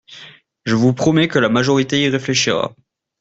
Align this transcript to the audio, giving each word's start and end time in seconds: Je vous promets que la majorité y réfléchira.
Je 0.65 0.73
vous 0.73 0.93
promets 0.95 1.27
que 1.27 1.37
la 1.37 1.47
majorité 1.47 2.01
y 2.01 2.09
réfléchira. 2.09 2.73